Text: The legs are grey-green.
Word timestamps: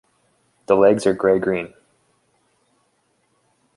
The 0.65 0.73
legs 0.75 1.05
are 1.05 1.13
grey-green. 1.13 1.75